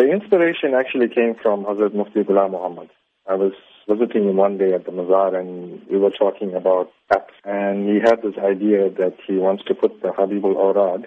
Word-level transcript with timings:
The 0.00 0.10
inspiration 0.10 0.72
actually 0.72 1.10
came 1.10 1.34
from 1.42 1.66
Hazrat 1.66 1.94
Mufti 1.94 2.20
Ghulam 2.20 2.52
Muhammad. 2.52 2.88
I 3.28 3.34
was 3.34 3.52
visiting 3.86 4.30
him 4.30 4.36
one 4.36 4.56
day 4.56 4.72
at 4.72 4.86
the 4.86 4.92
Mazar 4.92 5.38
and 5.38 5.82
we 5.90 5.98
were 5.98 6.08
talking 6.08 6.54
about 6.54 6.90
apps. 7.12 7.36
And 7.44 7.86
he 7.86 8.00
had 8.00 8.22
this 8.22 8.38
idea 8.38 8.88
that 8.88 9.18
he 9.26 9.34
wants 9.34 9.62
to 9.64 9.74
put 9.74 10.00
the 10.00 10.08
Habibul 10.08 10.56
Awrad, 10.56 11.04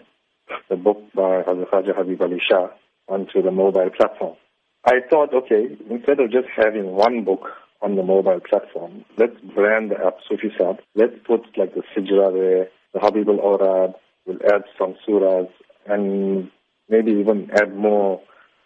the 0.69 0.75
book 0.75 1.01
by 1.15 1.41
Hazrat 1.41 1.71
Khaja 1.71 1.95
Habib 1.95 2.21
Ali 2.21 2.39
Shah, 2.47 2.67
onto 3.07 3.41
the 3.41 3.49
mobile 3.49 3.89
platform. 3.89 4.35
I 4.85 4.99
thought, 5.09 5.33
okay, 5.33 5.75
instead 5.89 6.19
of 6.19 6.29
just 6.29 6.49
having 6.55 6.91
one 6.91 7.23
book 7.23 7.47
on 7.81 7.95
the 7.95 8.03
mobile 8.03 8.41
platform, 8.47 9.05
let's 9.17 9.39
brand 9.55 9.89
the 9.89 10.05
app 10.05 10.17
Sufi 10.29 10.53
Sab. 10.55 10.77
Let's 10.93 11.15
put 11.25 11.41
like 11.57 11.73
the 11.73 11.81
Sijra 11.97 12.31
there, 12.31 12.67
the 12.93 12.99
Habibul 12.99 13.43
Awrad, 13.43 13.95
we'll 14.27 14.53
add 14.53 14.65
some 14.77 14.93
surahs 15.03 15.49
and 15.87 16.51
maybe 16.89 17.11
even 17.13 17.49
add 17.55 17.75
more 17.75 18.21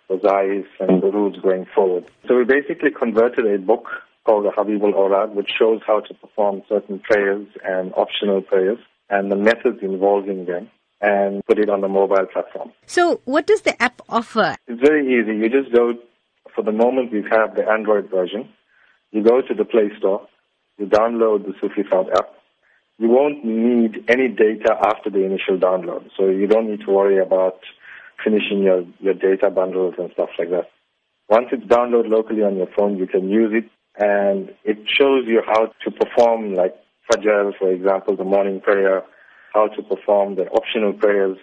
Wazaif 0.09 0.65
and 0.79 1.01
the 1.01 1.11
rules 1.11 1.37
going 1.41 1.65
forward. 1.73 2.05
So 2.27 2.37
we 2.37 2.45
basically 2.45 2.91
converted 2.91 3.45
a 3.45 3.57
book 3.57 3.87
called 4.25 4.45
the 4.45 4.51
Habibul 4.51 4.93
Awrad, 4.93 5.33
which 5.35 5.49
shows 5.57 5.81
how 5.85 6.01
to 6.01 6.13
perform 6.13 6.61
certain 6.67 6.99
prayers 6.99 7.47
and 7.63 7.93
optional 7.95 8.41
prayers 8.41 8.79
and 9.09 9.31
the 9.31 9.35
methods 9.35 9.79
involving 9.81 10.45
them 10.45 10.69
and 11.01 11.45
put 11.45 11.59
it 11.59 11.69
on 11.69 11.81
the 11.81 11.87
mobile 11.87 12.25
platform. 12.31 12.71
So 12.85 13.21
what 13.25 13.47
does 13.47 13.61
the 13.61 13.81
app 13.81 14.01
offer? 14.09 14.55
It's 14.67 14.81
very 14.81 15.05
easy. 15.05 15.37
You 15.37 15.49
just 15.49 15.73
go, 15.73 15.93
for 16.55 16.63
the 16.63 16.71
moment 16.71 17.11
we 17.11 17.23
have 17.29 17.55
the 17.55 17.67
Android 17.69 18.09
version. 18.09 18.49
You 19.11 19.23
go 19.23 19.41
to 19.41 19.53
the 19.53 19.63
Play 19.63 19.89
Store, 19.97 20.27
you 20.77 20.85
download 20.85 21.45
the 21.45 21.53
Sufi 21.61 21.87
Sab 21.89 22.07
app. 22.15 22.33
You 22.99 23.09
won't 23.09 23.45
need 23.45 24.03
any 24.09 24.27
data 24.27 24.75
after 24.85 25.09
the 25.09 25.23
initial 25.23 25.57
download, 25.57 26.09
so 26.17 26.27
you 26.27 26.47
don't 26.47 26.67
need 26.69 26.81
to 26.81 26.91
worry 26.91 27.19
about 27.19 27.59
finishing 28.23 28.63
your, 28.63 28.83
your 28.99 29.13
data 29.13 29.49
bundles 29.49 29.95
and 29.97 30.11
stuff 30.13 30.29
like 30.39 30.49
that. 30.49 30.69
Once 31.29 31.47
it's 31.51 31.63
downloaded 31.65 32.09
locally 32.09 32.41
on 32.43 32.55
your 32.55 32.67
phone, 32.75 32.97
you 32.97 33.07
can 33.07 33.29
use 33.29 33.51
it 33.53 33.69
and 33.99 34.53
it 34.63 34.77
shows 34.87 35.25
you 35.25 35.41
how 35.45 35.67
to 35.83 35.91
perform 35.91 36.53
like 36.53 36.75
Fajr, 37.11 37.57
for 37.57 37.71
example, 37.71 38.15
the 38.15 38.23
morning 38.23 38.61
prayer, 38.61 39.03
how 39.53 39.67
to 39.67 39.81
perform 39.81 40.35
the 40.35 40.47
optional 40.49 40.93
prayers. 40.93 41.37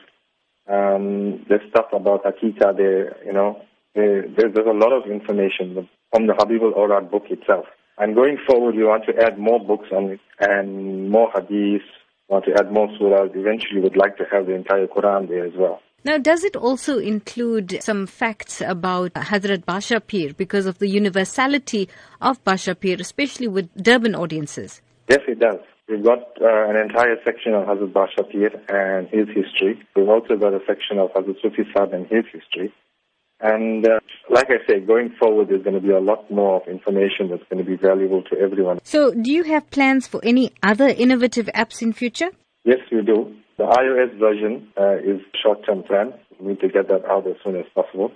Um, 0.71 1.45
there's 1.49 1.69
stuff 1.71 1.87
about 1.93 2.25
Aqida 2.25 2.77
there, 2.77 3.17
you 3.25 3.33
know. 3.33 3.61
There, 3.95 4.23
there's, 4.23 4.55
there's 4.55 4.67
a 4.67 4.71
lot 4.71 4.93
of 4.93 5.11
information 5.11 5.89
from 6.13 6.27
the 6.27 6.33
Habibul 6.33 6.77
Awrad 6.77 7.11
book 7.11 7.25
itself. 7.31 7.67
And 7.99 8.15
going 8.15 8.39
forward, 8.47 8.75
we 8.75 8.85
want 8.85 9.05
to 9.07 9.23
add 9.23 9.39
more 9.39 9.61
books 9.61 9.89
on 9.93 10.11
it 10.11 10.21
and 10.41 11.11
more 11.11 11.31
hadiths, 11.33 11.83
want 12.29 12.45
to 12.47 12.55
add 12.59 12.73
more 12.73 12.89
surahs. 13.01 13.37
Eventually, 13.37 13.81
we'd 13.81 13.97
like 13.97 14.17
to 14.17 14.25
have 14.33 14.47
the 14.47 14.55
entire 14.55 14.87
Quran 14.87 15.29
there 15.29 15.47
as 15.47 15.53
well. 15.57 15.81
Now, 16.05 16.19
does 16.19 16.45
it 16.45 16.55
also 16.55 16.99
include 16.99 17.83
some 17.83 18.07
facts 18.07 18.61
about 18.61 19.15
Hazrat 19.15 19.65
Badsha 19.65 20.07
Peer 20.07 20.35
because 20.35 20.67
of 20.67 20.79
the 20.79 20.87
universality 20.87 21.89
of 22.21 22.45
Badsha 22.45 22.79
Peer, 22.79 22.99
especially 23.01 23.49
with 23.49 23.75
Durban 23.75 24.15
audiences? 24.15 24.83
Yes, 25.09 25.21
it 25.27 25.39
does. 25.39 25.61
We've 25.89 26.05
got 26.05 26.21
uh, 26.43 26.69
an 26.69 26.77
entire 26.77 27.17
section 27.25 27.55
of 27.55 27.67
Hazrat 27.67 27.93
Badsha 27.93 28.31
Peer 28.31 28.51
and 28.69 29.09
his 29.09 29.29
history. 29.29 29.83
We've 29.97 30.09
also 30.09 30.37
got 30.37 30.53
a 30.53 30.61
section 30.67 30.99
of 30.99 31.11
Hazrat 31.13 31.41
Sufi 31.41 31.65
Sab 31.75 31.95
and 31.95 32.07
his 32.07 32.25
history. 32.31 32.71
And 33.41 33.87
uh, 33.87 34.01
like 34.29 34.49
I 34.51 34.67
say, 34.69 34.81
going 34.81 35.15
forward, 35.19 35.49
there's 35.49 35.63
going 35.63 35.75
to 35.75 35.81
be 35.81 35.91
a 35.91 36.01
lot 36.01 36.31
more 36.31 36.61
of 36.61 36.69
information 36.69 37.31
that's 37.31 37.43
going 37.51 37.65
to 37.65 37.71
be 37.71 37.77
valuable 37.77 38.23
to 38.25 38.39
everyone. 38.39 38.79
So, 38.85 39.13
do 39.13 39.33
you 39.33 39.43
have 39.45 39.71
plans 39.71 40.07
for 40.07 40.21
any 40.23 40.53
other 40.63 40.89
innovative 40.89 41.47
apps 41.55 41.83
in 41.83 41.93
future? 41.93 42.31
Yes, 42.65 42.79
we 42.91 43.03
do. 43.03 43.35
The 43.59 43.65
iOS 43.65 44.19
version 44.19 44.69
uh, 44.79 44.97
is 44.97 45.21
short-term 45.41 45.83
plan. 45.85 46.15
We 46.41 46.53
need 46.53 46.61
to 46.61 46.69
get 46.69 46.89
that 46.89 47.05
out 47.05 47.27
as 47.27 47.37
soon 47.45 47.57
as 47.57 47.67
possible. 47.75 48.11